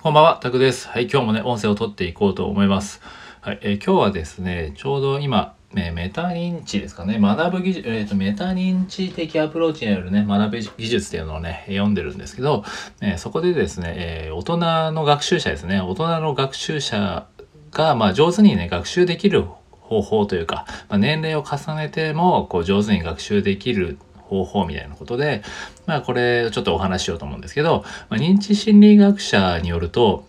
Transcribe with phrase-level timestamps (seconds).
[0.00, 0.86] こんばんは、タクです。
[0.86, 3.00] はい、今日もね、音声を取っていこうと思います。
[3.40, 12.62] はい、えー今日はですね、ちょうど今、ね、メタ認知ですかね、学ぶ技術、えっ、と、メタ認知的アプローチによるね、学ぶ技術っていうのをね、読んでるんですけど、
[13.00, 17.26] えーそこでですね、えー大人の学習者ですね、大人の学習者
[17.72, 25.42] が、まあ、上手にね、学習できる方法というか、まあ、年齢を重ねても、こう、上手に学習できる方法みたいなことで、
[25.86, 30.27] まあ、これ、ちょっとお話ししようと思うんですけど、まあ、認知心理学者によると、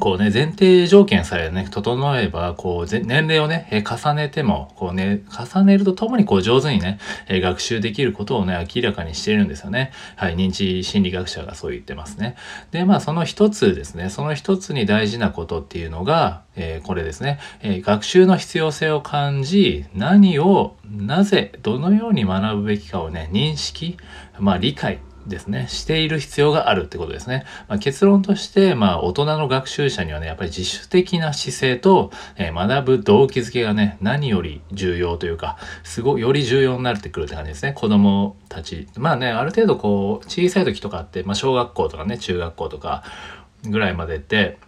[0.00, 6.98] こうね、前提条件さえね、整えば、こう、年齢をね、え重ねても、こうね、重ねるとともに、こう、上手にね、
[7.28, 9.92] え学習できることをね、明らかにしているんですよね。
[10.16, 12.34] はい、認知心理学者がそう言ってますね。
[12.72, 23.96] で、まあ、その一つですね、その一つに大事なことっていうのが、えーこれですね、えー学習の必要性を感じ、何を、なぜ、どのように学ぶべきかをね、認識、
[24.38, 27.44] まあ、理解、ですね、している必要があるってことですね。
[27.68, 37.72] まあ、結論として、まあ、大人の学習者にはね、やっぱり自主的な姿勢と、えー学ぶ動機づけがね、何より重要というか、すごい、より重要になってくるって感じですね。
[37.72, 38.88] 子供たち。
[38.96, 43.02] まあね、ある程度こう、小さい時とかって、まあ、小学校とかね、中学校とか
[43.64, 44.58] ぐらいまでって、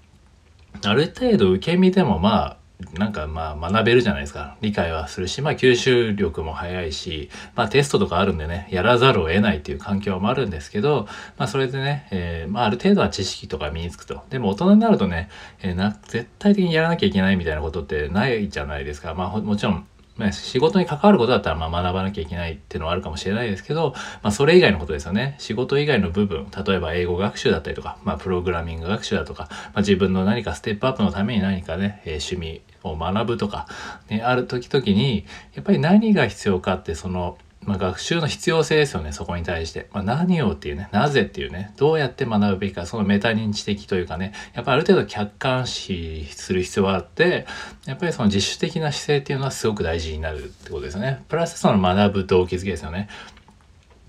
[0.84, 2.56] ある程度受け身でもまあ、
[2.92, 4.56] なんかまあ学べるじゃないですか。
[4.60, 14.22] 理解はするし、まあ吸収力も早いし、まあテストとかあるんでね、やらざるを得ないっていう環境もあるんですけど、まあそれでね、えーまあある程度は知識とか身につくと。
[14.28, 15.30] でも大人になるとね、
[15.62, 19.14] えーな、絶対的にやらなきゃいけないみたいなことってないじゃないですか。
[19.14, 25.36] まあもちろん、まあ仕事に関わることだったらまあ学ばなきゃいけないっていうのはあるかもしれないですけど、まあそれ以外のことですよね。
[25.38, 33.66] 仕事以外の部分、例えば英語学習だったりとか、まあプログラミング学習だとか、まあ自分の何かステップアップのために何かね、えー趣味を学ぶとか、
[34.08, 39.88] ね、ある時々に、やっぱり何が必要かってその、まあ、学習の必要性ですよね、そこに対して。
[39.92, 47.46] まあ、何をっていうね、なぜっていうね、どうやって学ぶべきか、そのメタ認知的というかね、やっぱある程度客観視する必要があって、
[47.84, 51.24] やっぱりその自主的な姿勢っていうのはすごく大事になるってことですよね。
[51.28, 53.08] プラスその学ぶ動機づけですよね。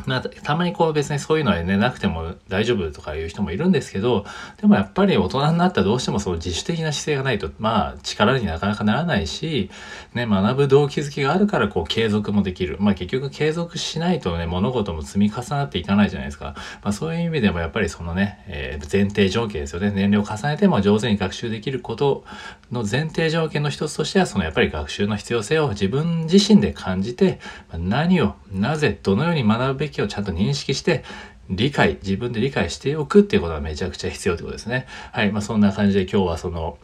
[0.08, 4.26] まあ、たまにこう別にそういうのはね、なくても大丈夫とかいう人もいるんですけど、
[4.60, 9.70] でもやっぱり大人になったらどうしてもその自主的な姿勢がないと、まあ力になかなかならないし、
[10.16, 12.78] ね、学ぶ動機づけがあるからこう継続もできる。
[12.80, 16.56] まあ結局継続しないとね、物事も積み重なっていかないじゃないですか。
[16.82, 19.92] まあそういう意味でもやっぱりそのね、えー前提条件ですよね。
[19.92, 22.24] 年齢を重ねても上手に学習できること
[22.72, 27.40] の前提条件の一つとしては、そのやっぱり学習の必要性を自分自身で感じて、
[27.72, 31.04] ま何を、なぜ、どのように学ぶべきをちゃんと認識して、
[31.50, 34.86] 理解、自分で理解しておくっていうことはめちゃくちゃ必要ってことですね。
[35.12, 35.32] はい。
[35.32, 36.78] まあそんな感じで今日はその、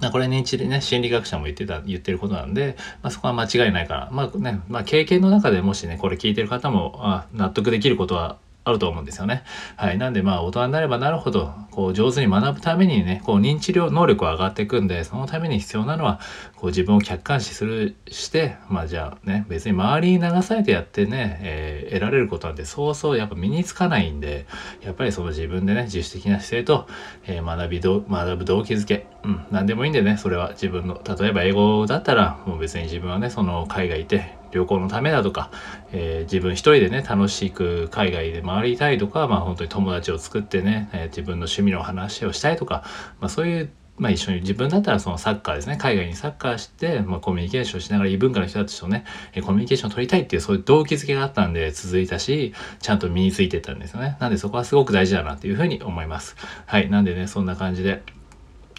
[0.00, 9.44] まこれ認知でね、心理学者も言ってた、言ってることなんで、まあそこは間違いないから、まあね、まあ経験の中でもしね、これ聞いてる方も、あ納得できることはあると思うんですよね。
[9.76, 9.98] はい。
[9.98, 16.18] なんでまあ大人になればなるほど、こう上手に学ぶためにね、こう認知量能力は上がっていくんで、そのために必要なのは、
[16.56, 24.46] こう自分を客観視する、して、まあじゃあね、別に周りに流されてやってね、えー得られることなんてそうそうやっぱ身につかないんで、
[24.82, 26.88] やっぱりその自分でね、自主的な姿勢と、
[27.26, 35.50] えー学びど、学ぶ動機づけ、うん、なんでもいいんでね、それは自分の、例えば英語だったら、もう別に自分はね、その海外行って、旅行のためだとか、
[35.92, 42.84] えー自分一人でね、楽しく海外で回りたいとか、まあ本当に友達を作ってね、えー自分の趣味の話をしたいとか、
[43.20, 49.04] まあそういう、まあ一緒に自分だったらそのサッカーですね、海外にサッカーして、まあコミュニケーションしながら異文化の人たちとね、
[49.34, 54.16] えコミュニケーションを取りたいっていうそういう動機づけがあったんで続いたし、ちゃんと身についてたんですよね。
[54.20, 56.36] なんでそこはすごく大事だなっていうふうに思います。
[56.66, 56.88] はい。
[56.88, 58.02] なんでね、そんな感じで、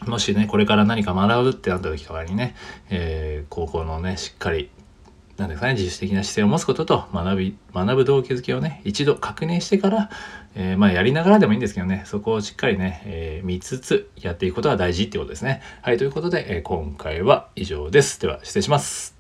[0.06, 2.56] もしね、これから何か学ぶってなった時とかにね、
[2.90, 4.70] えー高校のね、しっかり、
[5.38, 10.10] なんですかね、自主的な姿勢を持つことと学び、学ぶ動機づけをね、一度確認してから、
[10.56, 15.62] えーまあやりながらでもいいんですけどね、そこをしっかりね、えー見つつやっていくことが大事ってことですね。
[15.82, 18.22] はい、ということで、えー今回は以上です。
[18.22, 19.17] では、失礼します。